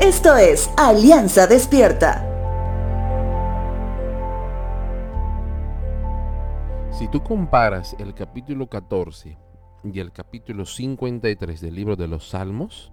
[0.00, 2.22] Esto es Alianza Despierta.
[6.90, 9.38] Si tú comparas el capítulo 14
[9.84, 12.92] y el capítulo 53 del libro de los Salmos,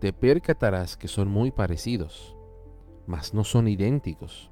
[0.00, 2.36] te percatarás que son muy parecidos,
[3.06, 4.50] mas no son idénticos.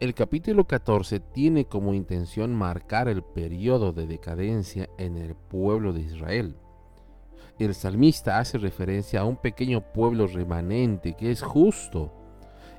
[0.00, 6.02] El capítulo 14 tiene como intención marcar el periodo de decadencia en el pueblo de
[6.02, 6.56] Israel
[7.64, 12.10] el salmista hace referencia a un pequeño pueblo remanente que es justo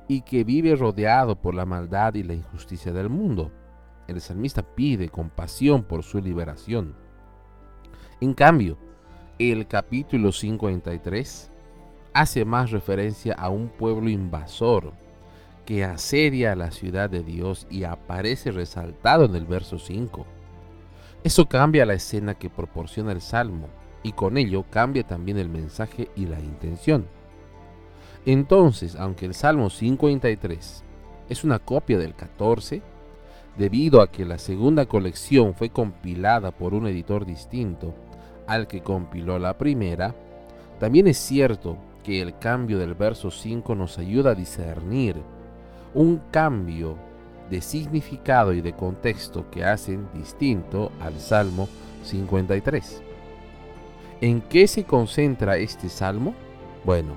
[0.08, 3.52] y que vive rodeado por la maldad y la injusticia del mundo.
[4.08, 6.96] El salmista pide compasión por su liberación.
[8.20, 8.76] En cambio,
[9.38, 11.52] el capítulo 53
[12.12, 14.92] hace más referencia a un pueblo invasor
[15.64, 20.26] que asedia a la ciudad de Dios y aparece resaltado en el verso 5.
[21.22, 23.68] Eso cambia la escena que proporciona el Salmo
[24.02, 27.06] y con ello cambia también el mensaje y la intención.
[28.24, 30.84] Entonces, aunque el Salmo 53
[31.28, 32.82] es una copia del 14,
[33.56, 37.94] debido a que la segunda colección fue compilada por un editor distinto
[38.46, 40.14] al que compiló la primera,
[40.78, 45.16] también es cierto que el cambio del verso 5 nos ayuda a discernir
[45.94, 46.96] un cambio
[47.50, 51.68] de significado y de contexto que hacen distinto al Salmo
[52.04, 53.11] 53.
[54.22, 56.32] ¿En qué se concentra este salmo?
[56.84, 57.16] Bueno,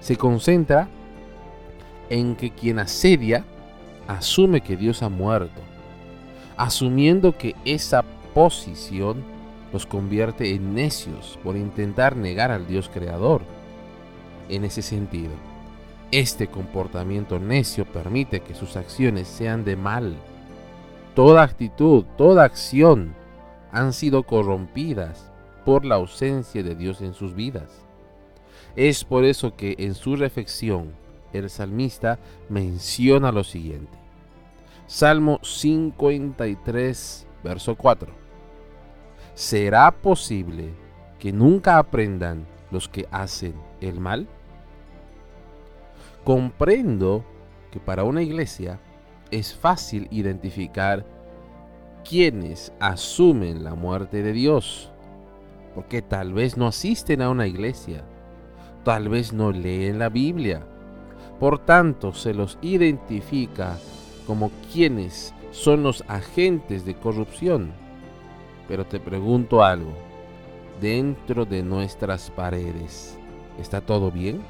[0.00, 0.86] se concentra
[2.10, 3.46] en que quien asedia
[4.06, 5.62] asume que Dios ha muerto,
[6.58, 9.24] asumiendo que esa posición
[9.72, 13.40] los convierte en necios por intentar negar al Dios creador.
[14.50, 15.32] En ese sentido,
[16.10, 20.14] este comportamiento necio permite que sus acciones sean de mal.
[21.14, 23.14] Toda actitud, toda acción
[23.72, 25.32] han sido corrompidas
[25.66, 27.84] por la ausencia de Dios en sus vidas.
[28.76, 30.94] Es por eso que en su reflexión
[31.32, 33.98] el salmista menciona lo siguiente.
[34.86, 38.12] Salmo 53, verso 4.
[39.34, 40.70] ¿Será posible
[41.18, 44.28] que nunca aprendan los que hacen el mal?
[46.22, 47.24] Comprendo
[47.72, 48.78] que para una iglesia
[49.32, 51.04] es fácil identificar
[52.08, 54.92] quienes asumen la muerte de Dios
[55.76, 58.02] porque tal vez no asisten a una iglesia,
[58.82, 60.62] tal vez no leen la Biblia.
[61.38, 63.76] Por tanto, se los identifica
[64.26, 67.72] como quienes son los agentes de corrupción.
[68.66, 69.92] Pero te pregunto algo,
[70.80, 73.18] dentro de nuestras paredes,
[73.60, 74.40] ¿está todo bien?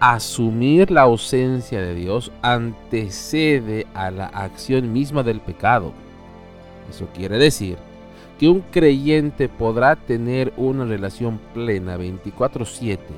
[0.00, 5.92] Asumir la ausencia de Dios antecede a la acción misma del pecado.
[6.90, 7.78] Eso quiere decir
[8.38, 13.14] que un creyente podrá tener una relación plena 24/7,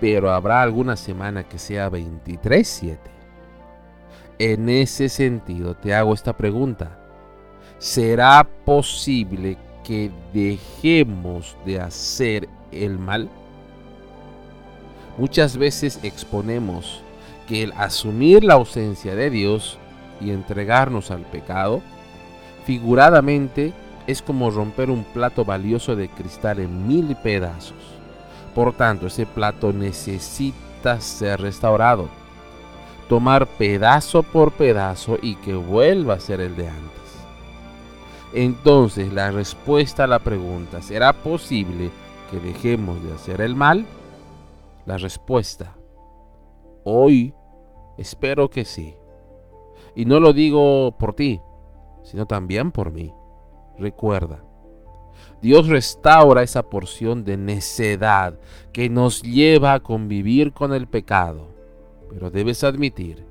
[0.00, 3.10] pero habrá alguna semana que sea 23/7.
[4.38, 6.98] En ese sentido te hago esta pregunta.
[7.78, 13.28] ¿Será posible que dejemos de hacer el mal?
[15.18, 17.02] Muchas veces exponemos
[17.46, 19.78] que el asumir la ausencia de Dios
[20.20, 21.82] y entregarnos al pecado,
[22.64, 23.72] figuradamente
[24.06, 27.76] es como romper un plato valioso de cristal en mil pedazos.
[28.54, 32.08] Por tanto, ese plato necesita ser restaurado.
[33.08, 36.90] Tomar pedazo por pedazo y que vuelva a ser el de antes.
[38.32, 41.90] Entonces, la respuesta a la pregunta, ¿será posible
[42.30, 43.86] que dejemos de hacer el mal?
[44.86, 45.74] La respuesta,
[46.84, 47.34] hoy
[47.98, 48.94] espero que sí.
[49.96, 51.40] Y no lo digo por ti,
[52.04, 53.12] sino también por mí.
[53.78, 54.44] Recuerda,
[55.42, 58.38] Dios restaura esa porción de necedad
[58.72, 61.48] que nos lleva a convivir con el pecado.
[62.10, 63.24] Pero debes admitir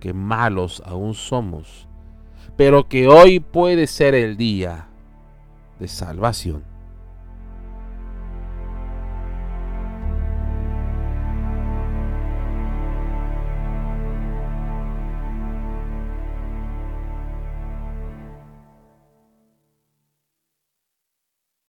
[0.00, 1.88] que malos aún somos,
[2.56, 4.88] pero que hoy puede ser el día
[5.78, 6.69] de salvación.